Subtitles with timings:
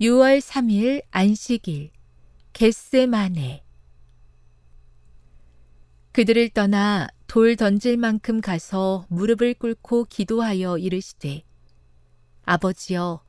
[0.00, 1.90] 6월 3일 안식일
[2.52, 3.64] 겟세마네.
[6.12, 11.44] 그들을 떠나 돌 던질 만큼 가서 무릎을 꿇고 기도하여 이르시되
[12.44, 13.22] 아버지여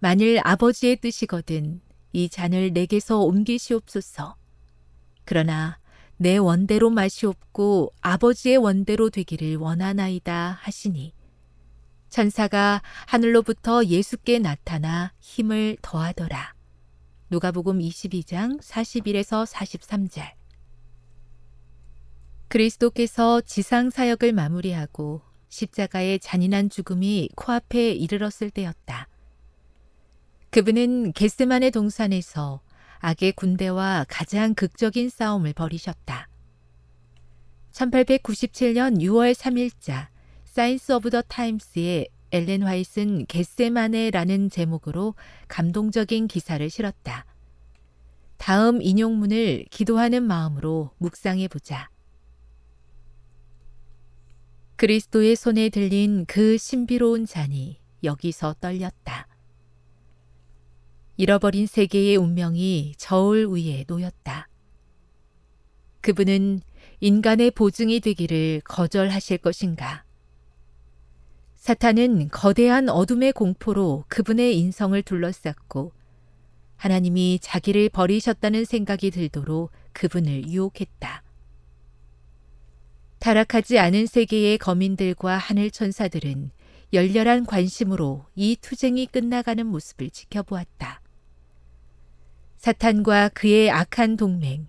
[0.00, 1.80] 만일 아버지의 뜻이거든
[2.12, 4.34] 이 잔을 내게서 옮기시옵소서.
[5.24, 5.78] 그러나
[6.16, 11.12] 내 원대로 마시옵고 아버지의 원대로 되기를 원하나이다 하시니
[12.08, 16.54] 천사가 하늘로부터 예수께 나타나 힘을 더하더라.
[17.30, 20.32] 누가복음 22장 41에서 43절.
[22.48, 29.08] 그리스도께서 지상 사역을 마무리하고 십자가의 잔인한 죽음이 코앞에 이르렀을 때였다.
[30.50, 32.62] 그분은 겟세만의 동산에서
[33.00, 36.28] 악의 군대와 가장 극적인 싸움을 벌이셨다.
[37.72, 40.08] 1897년 6월 3일자
[40.58, 45.14] Signs of the Times에 엘렌 화이트는 겟세마네라는 제목으로
[45.46, 47.26] 감동적인 기사를 실었다.
[48.38, 51.88] 다음 인용문을 기도하는 마음으로 묵상해 보자.
[54.74, 59.28] 그리스도의 손에 들린 그 신비로운 잔이 여기서 떨렸다.
[61.18, 64.48] 잃어버린 세계의 운명이 저울 위에 놓였다.
[66.00, 66.62] 그분은
[66.98, 70.07] 인간의 보증이 되기를 거절하실 것인가?
[71.68, 75.92] 사탄은 거대한 어둠의 공포로 그분의 인성을 둘러쌌고
[76.76, 81.22] 하나님이 자기를 버리셨다는 생각이 들도록 그분을 유혹했다.
[83.18, 86.52] 타락하지 않은 세계의 거민들과 하늘 천사들은
[86.94, 91.02] 열렬한 관심으로 이 투쟁이 끝나가는 모습을 지켜보았다.
[92.56, 94.68] 사탄과 그의 악한 동맹,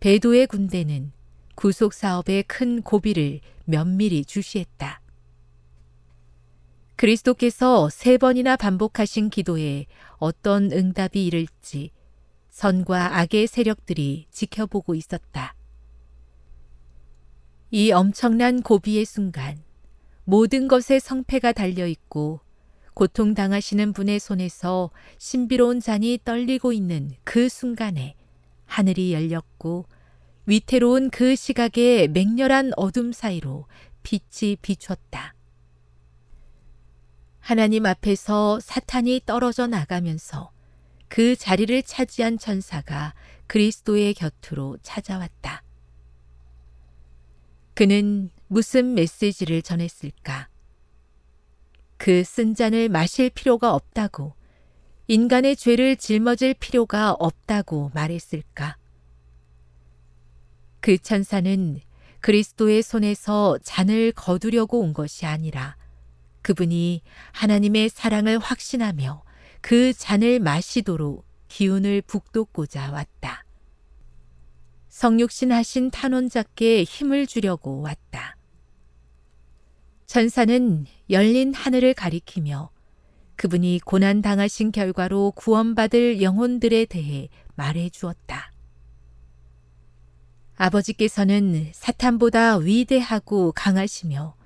[0.00, 1.10] 배도의 군대는
[1.54, 5.00] 구속 사업의 큰 고비를 면밀히 주시했다.
[7.04, 9.84] 그리스도께서 세 번이나 반복하신 기도에
[10.16, 11.90] 어떤 응답이 이를지
[12.48, 15.54] 선과 악의 세력들이 지켜보고 있었다.
[17.70, 19.62] 이 엄청난 고비의 순간
[20.24, 22.40] 모든 것에 성패가 달려 있고
[22.94, 28.14] 고통당하시는 분의 손에서 신비로운 잔이 떨리고 있는 그 순간에
[28.64, 29.84] 하늘이 열렸고
[30.46, 33.66] 위태로운 그 시각의 맹렬한 어둠 사이로
[34.02, 35.34] 빛이 비췄다.
[37.44, 40.50] 하나님 앞에서 사탄이 떨어져 나가면서
[41.08, 43.12] 그 자리를 차지한 천사가
[43.48, 45.62] 그리스도의 곁으로 찾아왔다.
[47.74, 50.48] 그는 무슨 메시지를 전했을까?
[51.98, 54.32] 그 쓴 잔을 마실 필요가 없다고,
[55.08, 58.78] 인간의 죄를 짊어질 필요가 없다고 말했을까?
[60.80, 61.78] 그 천사는
[62.20, 65.76] 그리스도의 손에서 잔을 거두려고 온 것이 아니라
[66.44, 67.00] 그분이
[67.32, 69.24] 하나님의 사랑을 확신하며
[69.62, 73.46] 그 잔을 마시도록 기운을 북돋고자 왔다.
[74.88, 78.36] 성육신 하신 탄원자께 힘을 주려고 왔다.
[80.04, 82.70] 천사는 열린 하늘을 가리키며
[83.36, 88.52] 그분이 고난 당하신 결과로 구원받을 영혼들에 대해 말해 주었다.
[90.56, 94.43] 아버지께서는 사탄보다 위대하고 강하시며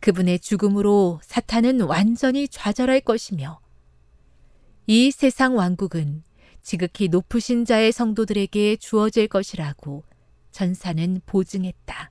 [0.00, 3.60] 그분의 죽음으로 사탄은 완전히 좌절할 것이며
[4.86, 6.22] 이 세상 왕국은
[6.62, 10.04] 지극히 높으신 자의 성도들에게 주어질 것이라고
[10.50, 12.10] 전사는 보증했다.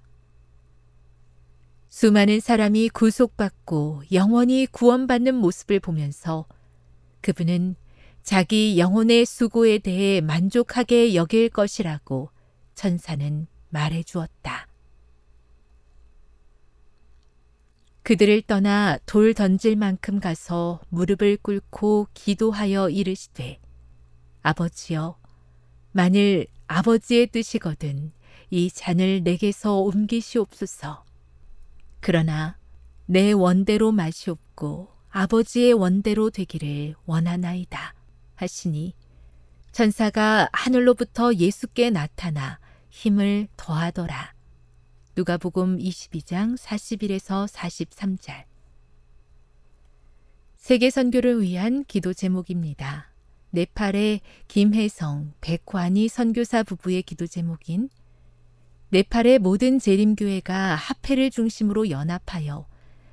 [1.90, 6.46] 수많은 사람이 구속받고 영원히 구원받는 모습을 보면서
[7.22, 7.76] 그분은
[8.22, 12.30] 자기 영혼의 수고에 대해 만족하게 여길 것이라고
[12.76, 14.67] 천사는 말해 주었다.
[18.08, 23.60] 그들을 떠나 돌 던질 만큼 가서 무릎을 꿇고 기도하여 이르시되
[24.44, 25.18] 아버지여
[25.92, 28.14] 만일 아버지의 뜻이거든
[28.50, 31.04] 이 잔을 내게서 옮기시옵소서
[32.00, 32.58] 그러나
[33.08, 37.94] 내 원대로 마시옵고 아버지의 원대로 되기를 원하나이다
[38.36, 38.94] 하시니
[39.74, 42.58] 천사가 하늘로부터 예수께 나타나
[42.90, 44.37] 힘을 더하더라.
[45.18, 48.44] 누가복음 22장 41에서 43절.
[50.58, 53.12] 세계 선교를 위한 기도 제목입니다.
[53.50, 57.90] 네팔의 김혜성, 백환희 선교사 부부의 기도 제목인
[58.90, 62.68] 네팔의 모든 재림교회가 합회를 중심으로 연합하여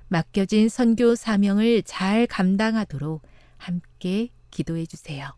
[0.09, 3.23] 맡겨진 선교 사명을 잘 감당하도록
[3.57, 5.35] 함께 기도해 주세요.